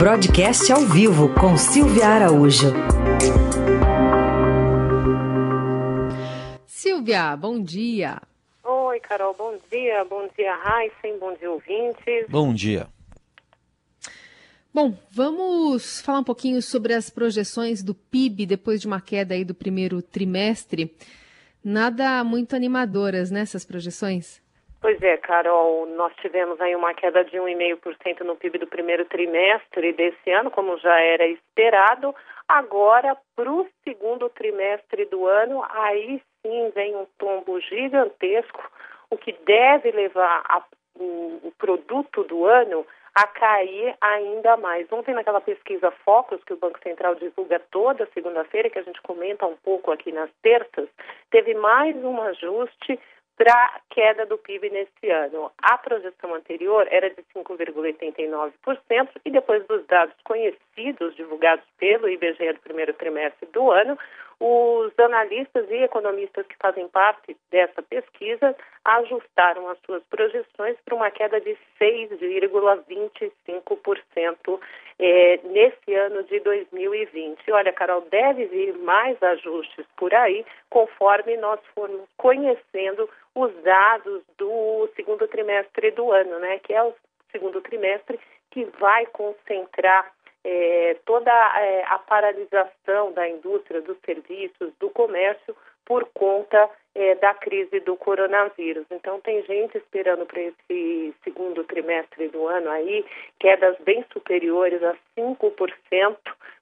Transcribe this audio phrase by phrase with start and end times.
[0.00, 2.72] Broadcast ao vivo com Silvia Araújo.
[6.66, 8.18] Silvia, bom dia.
[8.64, 10.02] Oi, Carol, bom dia.
[10.06, 12.26] Bom dia, Heisen, bom dia, ouvintes.
[12.30, 12.86] Bom dia.
[14.72, 19.44] Bom, vamos falar um pouquinho sobre as projeções do PIB depois de uma queda aí
[19.44, 20.96] do primeiro trimestre.
[21.62, 24.40] Nada muito animadoras nessas né, projeções?
[24.80, 29.92] Pois é, Carol, nós tivemos aí uma queda de 1,5% no PIB do primeiro trimestre
[29.92, 32.14] desse ano, como já era esperado.
[32.48, 38.70] Agora, para o segundo trimestre do ano, aí sim vem um tombo gigantesco,
[39.10, 40.64] o que deve levar a,
[40.98, 44.90] o, o produto do ano a cair ainda mais.
[44.90, 49.46] Ontem, naquela pesquisa Focus, que o Banco Central divulga toda segunda-feira, que a gente comenta
[49.46, 50.88] um pouco aqui nas terças,
[51.30, 52.98] teve mais um ajuste
[53.40, 55.50] para a queda do PIB nesse ano.
[55.62, 62.60] A projeção anterior era de 5,89% e depois dos dados conhecidos divulgados pelo IBGE do
[62.60, 63.98] primeiro trimestre do ano,
[64.40, 71.10] os analistas e economistas que fazem parte dessa pesquisa ajustaram as suas projeções para uma
[71.10, 74.58] queda de 6,25%
[74.98, 77.52] é, nesse ano de 2020.
[77.52, 84.88] Olha, Carol, deve vir mais ajustes por aí, conforme nós formos conhecendo os dados do
[84.96, 86.58] segundo trimestre do ano, né?
[86.60, 86.94] Que é o
[87.30, 88.18] segundo trimestre
[88.50, 90.10] que vai concentrar
[90.44, 97.34] é, toda é, a paralisação da indústria, dos serviços, do comércio por conta é, da
[97.34, 98.86] crise do coronavírus.
[98.90, 103.04] Então, tem gente esperando para esse segundo trimestre do ano aí
[103.38, 106.16] quedas bem superiores a 5%,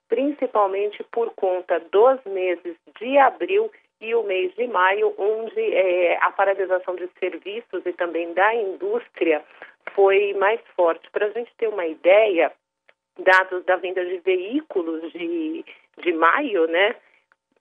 [0.08, 6.30] principalmente por conta dos meses de abril e o mês de maio, onde é, a
[6.30, 9.42] paralisação de serviços e também da indústria
[9.94, 11.10] foi mais forte.
[11.10, 12.52] Para a gente ter uma ideia,
[13.18, 15.64] dados da venda de veículos de,
[16.02, 16.94] de maio, né?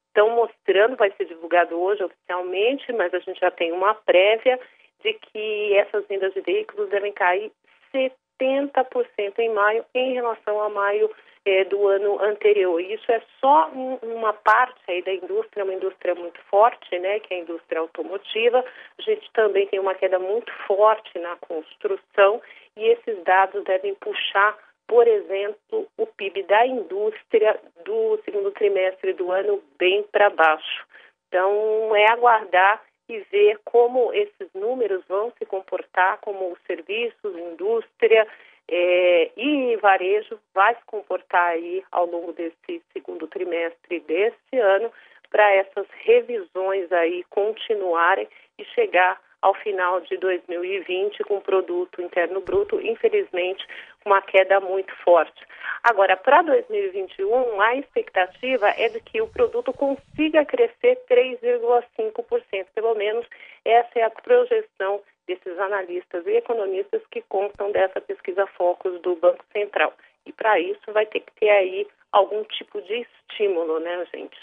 [0.07, 4.59] Estão mostrando, vai ser divulgado hoje oficialmente, mas a gente já tem uma prévia
[5.03, 7.51] de que essas vendas de veículos devem cair
[7.93, 11.09] 70% em maio em relação a maio
[11.47, 12.79] é, do ano anterior.
[12.81, 17.33] Isso é só um, uma parte aí da indústria, uma indústria muito forte, né, que
[17.33, 18.63] é a indústria automotiva.
[18.97, 22.41] A gente também tem uma queda muito forte na construção
[22.75, 24.57] e esses dados devem puxar
[24.87, 30.85] por exemplo, o PIB da indústria do segundo trimestre do ano bem para baixo.
[31.27, 38.27] Então, é aguardar e ver como esses números vão se comportar, como os serviços, indústria
[38.69, 44.91] é, e varejo vai se comportar aí ao longo desse segundo trimestre desse ano,
[45.29, 48.27] para essas revisões aí continuarem
[48.57, 53.65] e chegar ao final de 2020 com produto interno bruto, infelizmente,
[54.05, 55.45] uma queda muito forte.
[55.83, 63.25] Agora, para 2021, a expectativa é de que o produto consiga crescer 3,5%, pelo menos
[63.63, 69.43] essa é a projeção desses analistas e economistas que constam dessa pesquisa Focus do Banco
[69.51, 69.93] Central.
[70.25, 74.37] E para isso vai ter que ter aí algum tipo de estímulo, né, gente?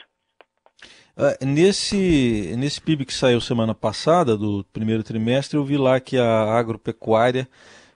[1.17, 6.19] Uh, nesse, nesse PIB que saiu semana passada, do primeiro trimestre, eu vi lá que
[6.19, 7.47] a agropecuária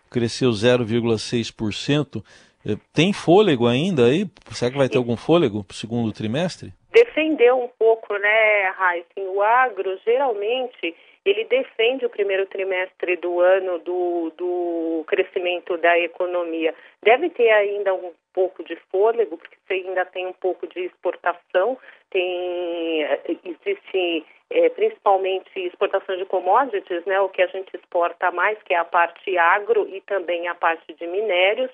[0.08, 2.22] cresceu 0,6%.
[2.66, 4.26] Eh, tem fôlego ainda aí?
[4.52, 6.72] Será que vai ter algum fôlego para o segundo trimestre?
[6.92, 9.28] Defendeu um pouco, né, Raíssen?
[9.28, 10.94] O agro, geralmente,
[11.24, 16.74] ele defende o primeiro trimestre do ano do, do crescimento da economia.
[17.02, 21.76] Deve ter ainda um pouco de fôlego, porque você ainda tem um pouco de exportação,
[22.10, 23.02] tem
[23.44, 28.78] existe é, principalmente exportação de commodities, né, o que a gente exporta mais, que é
[28.78, 31.70] a parte agro e também a parte de minérios.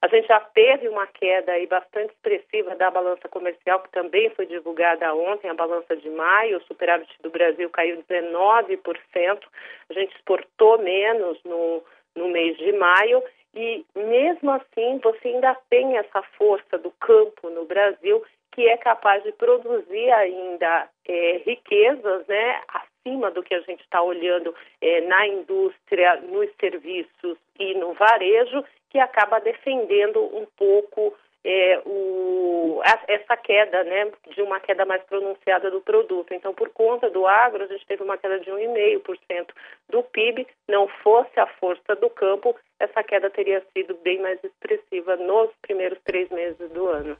[0.00, 4.46] A gente já teve uma queda aí bastante expressiva da balança comercial, que também foi
[4.46, 9.38] divulgada ontem, a balança de maio, o superávit do Brasil caiu 19%,
[9.90, 11.82] a gente exportou menos no,
[12.16, 13.22] no mês de maio
[13.54, 18.24] e mesmo assim você ainda tem essa força do campo no Brasil
[18.54, 24.00] que é capaz de produzir ainda é, riquezas, né, acima do que a gente está
[24.00, 31.12] olhando é, na indústria, nos serviços e no varejo, que acaba defendendo um pouco
[31.44, 36.32] é, o, essa queda, né, de uma queda mais pronunciada do produto.
[36.32, 39.48] Então, por conta do agro, a gente teve uma queda de 1,5%
[39.90, 40.46] do PIB.
[40.68, 45.98] Não fosse a força do campo, essa queda teria sido bem mais expressiva nos primeiros
[46.04, 47.18] três meses do ano.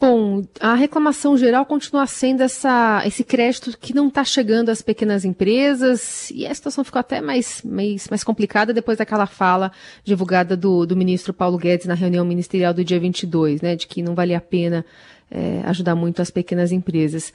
[0.00, 5.26] Bom, a reclamação geral continua sendo essa, esse crédito que não está chegando às pequenas
[5.26, 9.70] empresas e a situação ficou até mais, mais, mais complicada depois daquela fala
[10.02, 14.02] divulgada do, do ministro Paulo Guedes na reunião ministerial do dia 22, né, de que
[14.02, 14.86] não valia a pena
[15.30, 17.30] é, ajudar muito as pequenas empresas.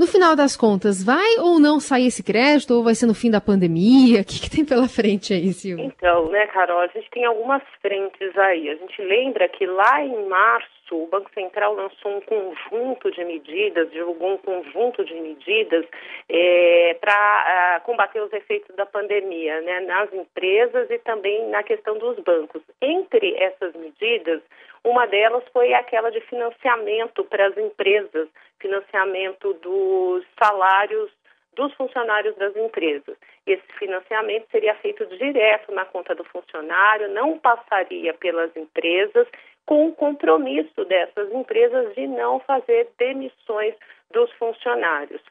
[0.00, 3.30] No final das contas, vai ou não sair esse crédito, ou vai ser no fim
[3.30, 4.22] da pandemia?
[4.22, 5.84] O que, que tem pela frente aí, Silvia?
[5.84, 8.70] Então, né, Carol, a gente tem algumas frentes aí.
[8.70, 13.90] A gente lembra que lá em março, o Banco Central lançou um conjunto de medidas,
[13.90, 15.86] divulgou um conjunto de medidas
[16.28, 21.98] é, para ah, combater os efeitos da pandemia né, nas empresas e também na questão
[21.98, 22.62] dos bancos.
[22.80, 24.42] Entre essas medidas,
[24.84, 28.28] uma delas foi aquela de financiamento para as empresas,
[28.58, 31.10] financiamento dos salários
[31.54, 33.16] dos funcionários das empresas.
[33.46, 39.26] Esse financiamento seria feito direto na conta do funcionário, não passaria pelas empresas,
[39.66, 43.74] com o compromisso dessas empresas de não fazer demissões
[44.10, 45.22] dos funcionários.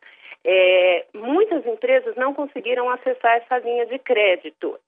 [0.46, 4.80] É, muitas empresas não conseguiram acessar essa linha de crédito.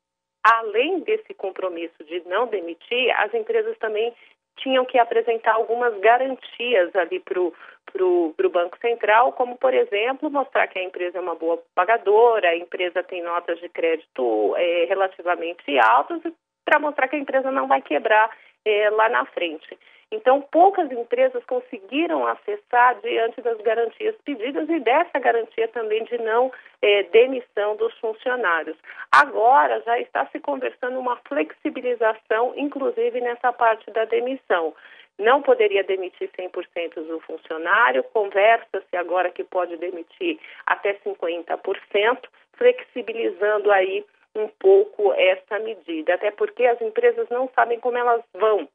[0.44, 4.14] Além desse compromisso de não demitir, as empresas também
[4.58, 10.80] tinham que apresentar algumas garantias ali para o Banco Central, como, por exemplo, mostrar que
[10.80, 16.22] a empresa é uma boa pagadora, a empresa tem notas de crédito é, relativamente altas,
[16.64, 18.30] para mostrar que a empresa não vai quebrar
[18.66, 19.78] é, lá na frente.
[20.12, 26.52] Então, poucas empresas conseguiram acessar diante das garantias pedidas e dessa garantia também de não
[26.82, 28.76] é, demissão dos funcionários.
[29.10, 34.76] Agora já está se conversando uma flexibilização, inclusive nessa parte da demissão.
[35.18, 42.28] Não poderia demitir 100% do funcionário, conversa-se agora que pode demitir até 50%,
[42.58, 44.04] flexibilizando aí
[44.36, 48.68] um pouco essa medida, até porque as empresas não sabem como elas vão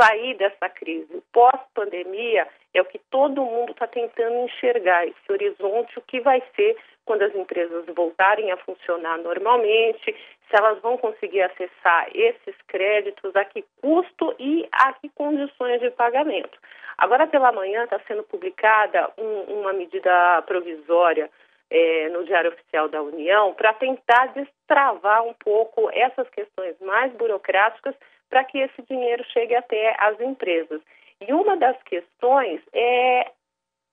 [0.00, 1.22] sair dessa crise.
[1.32, 6.76] Pós-pandemia é o que todo mundo está tentando enxergar, esse horizonte, o que vai ser
[7.04, 13.44] quando as empresas voltarem a funcionar normalmente, se elas vão conseguir acessar esses créditos, a
[13.44, 16.58] que custo e a que condições de pagamento.
[16.98, 21.30] Agora pela manhã está sendo publicada um, uma medida provisória
[21.70, 27.94] é, no Diário Oficial da União para tentar destravar um pouco essas questões mais burocráticas
[28.28, 30.80] para que esse dinheiro chegue até as empresas.
[31.20, 33.30] E uma das questões é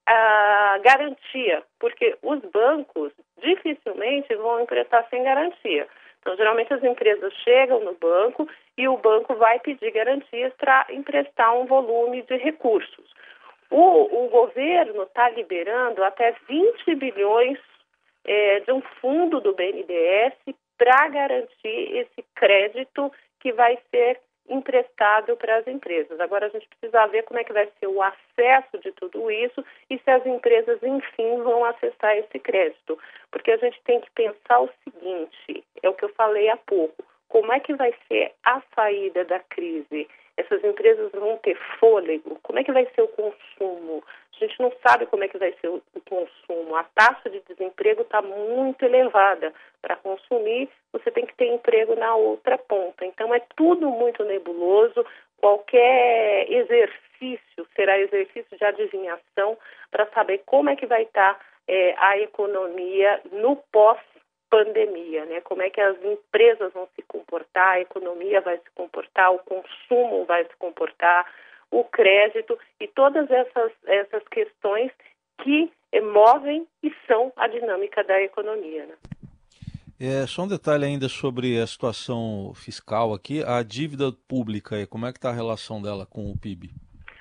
[0.06, 3.12] a garantia, porque os bancos
[3.42, 5.88] dificilmente vão emprestar sem garantia.
[6.20, 11.56] Então, geralmente as empresas chegam no banco e o banco vai pedir garantias para emprestar
[11.56, 13.14] um volume de recursos.
[13.70, 17.58] O, o governo está liberando até 20 bilhões
[18.24, 20.34] é, de um fundo do BNDES
[20.78, 26.18] para garantir esse crédito que vai ser emprestado para as empresas.
[26.20, 29.64] Agora a gente precisa ver como é que vai ser o acesso de tudo isso
[29.90, 32.98] e se as empresas, enfim, vão acessar esse crédito.
[33.30, 37.04] Porque a gente tem que pensar o seguinte, é o que eu falei há pouco,
[37.28, 40.08] como é que vai ser a saída da crise?
[40.36, 42.38] Essas empresas vão ter fôlego?
[42.42, 44.04] Como é que vai ser o consumo?
[44.34, 46.76] A gente não sabe como é que vai ser o consumo.
[46.76, 49.52] A taxa de desemprego está muito elevada.
[49.80, 53.04] Para consumir, você tem que ter emprego na outra ponta.
[53.06, 55.06] Então, é tudo muito nebuloso.
[55.38, 59.56] Qualquer exercício será exercício de adivinhação
[59.90, 63.98] para saber como é que vai estar tá, é, a economia no pós
[64.50, 65.40] pandemia, né?
[65.40, 70.24] Como é que as empresas vão se comportar, a economia vai se comportar, o consumo
[70.24, 71.26] vai se comportar,
[71.70, 74.90] o crédito e todas essas, essas questões
[75.42, 75.70] que
[76.12, 78.86] movem e são a dinâmica da economia.
[78.86, 78.94] Né?
[79.98, 85.12] É, só um detalhe ainda sobre a situação fiscal aqui, a dívida pública, como é
[85.12, 86.70] que está a relação dela com o PIB?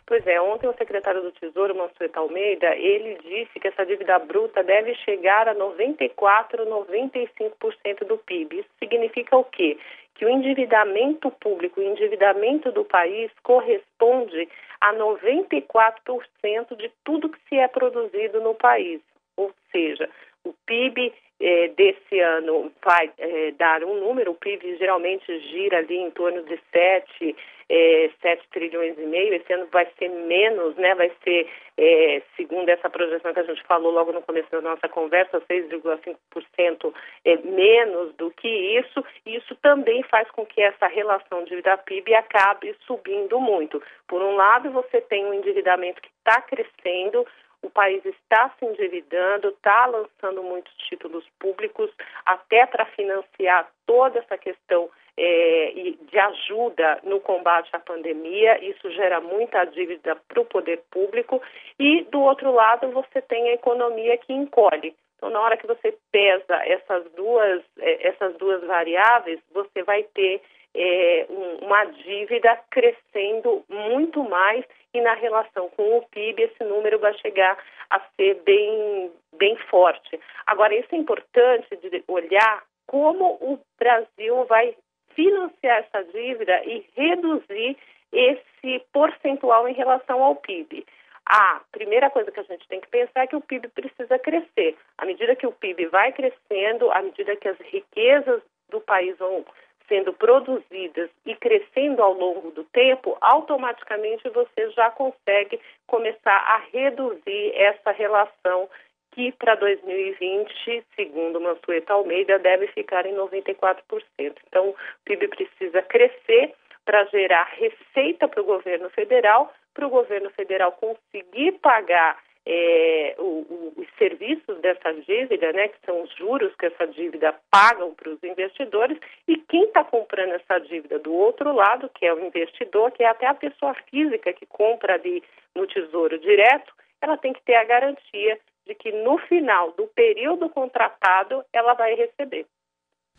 [0.07, 4.63] Pois é, ontem o secretário do Tesouro, Mansueto Almeida, ele disse que essa dívida bruta
[4.63, 8.59] deve chegar a 94, 95% do PIB.
[8.59, 9.79] Isso significa o quê?
[10.13, 14.47] Que o endividamento público, o endividamento do país corresponde
[14.79, 19.01] a 94% de tudo que se é produzido no país.
[19.35, 20.07] Ou seja,
[20.43, 25.97] o PIB eh, desse ano vai eh, dar um número, o PIB geralmente gira ali
[25.97, 27.35] em torno de 7,
[27.67, 30.93] é, 7 trilhões e meio, esse ano vai ser menos, né?
[30.95, 34.87] Vai ser, é, segundo essa projeção que a gente falou logo no começo da nossa
[34.87, 36.93] conversa, 6,5%
[37.25, 42.75] é, menos do que isso, e isso também faz com que essa relação dívida-PIB acabe
[42.85, 43.81] subindo muito.
[44.07, 47.25] Por um lado, você tem um endividamento que está crescendo,
[47.65, 51.91] o país está se endividando, está lançando muitos títulos públicos,
[52.25, 59.21] até para financiar toda essa questão é, de ajuda no combate à pandemia, isso gera
[59.21, 61.41] muita dívida para o poder público,
[61.79, 64.95] e do outro lado você tem a economia que encolhe.
[65.15, 70.41] Então, na hora que você pesa essas duas, é, essas duas variáveis, você vai ter
[70.75, 71.25] é,
[71.61, 77.57] uma dívida crescendo muito mais e na relação com o PIB esse número vai chegar
[77.89, 80.19] a ser bem, bem forte.
[80.45, 84.75] Agora, isso é importante de olhar como o Brasil vai
[85.13, 87.77] financiar essa dívida e reduzir
[88.11, 90.85] esse percentual em relação ao PIB.
[91.25, 94.77] A primeira coisa que a gente tem que pensar é que o PIB precisa crescer.
[94.97, 99.45] À medida que o PIB vai crescendo, à medida que as riquezas do país vão
[99.87, 107.51] sendo produzidas e crescendo ao longo do tempo, automaticamente você já consegue começar a reduzir
[107.55, 108.69] essa relação
[109.11, 113.83] que para 2020, segundo Mansueta Almeida, deve ficar em 94%.
[114.19, 114.75] Então, o
[115.05, 121.53] PIB precisa crescer para gerar receita para o governo federal, para o governo federal conseguir
[121.53, 126.85] pagar é, o, o, os serviços dessa dívida, né, que são os juros que essa
[126.85, 128.97] dívida pagam para os investidores,
[129.27, 133.07] e quem está comprando essa dívida do outro lado, que é o investidor, que é
[133.07, 135.23] até a pessoa física que compra ali
[135.55, 140.49] no Tesouro Direto, ela tem que ter a garantia de que no final do período
[140.49, 142.45] contratado ela vai receber.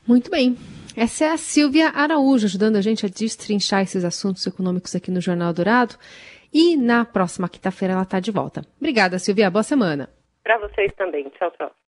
[0.07, 0.57] Muito bem.
[0.97, 5.21] Essa é a Silvia Araújo, ajudando a gente a destrinchar esses assuntos econômicos aqui no
[5.21, 5.97] Jornal Dourado.
[6.53, 8.63] E na próxima quinta-feira ela está de volta.
[8.79, 9.51] Obrigada, Silvia.
[9.51, 10.09] Boa semana.
[10.43, 11.29] Para vocês também.
[11.31, 11.71] Tchau, tchau.